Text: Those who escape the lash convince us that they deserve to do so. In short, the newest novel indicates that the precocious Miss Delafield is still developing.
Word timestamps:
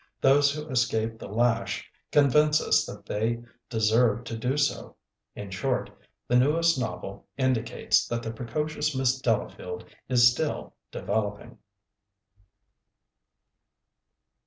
Those 0.19 0.51
who 0.55 0.67
escape 0.67 1.19
the 1.19 1.27
lash 1.27 1.87
convince 2.11 2.59
us 2.59 2.87
that 2.87 3.05
they 3.05 3.43
deserve 3.69 4.23
to 4.23 4.35
do 4.35 4.57
so. 4.57 4.95
In 5.35 5.51
short, 5.51 5.91
the 6.27 6.35
newest 6.35 6.79
novel 6.79 7.27
indicates 7.37 8.07
that 8.07 8.23
the 8.23 8.33
precocious 8.33 8.95
Miss 8.95 9.21
Delafield 9.21 9.85
is 10.09 10.31
still 10.31 10.73
developing. 10.91 11.59